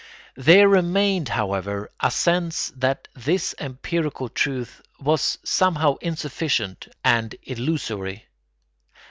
There 0.35 0.67
remained, 0.67 1.29
however, 1.29 1.91
a 1.99 2.09
sense 2.09 2.73
that 2.75 3.07
this 3.13 3.53
empirical 3.59 4.29
truth 4.29 4.81
was 4.99 5.37
somehow 5.45 5.97
insufficient 5.97 6.87
and 7.03 7.35
illusory. 7.43 8.25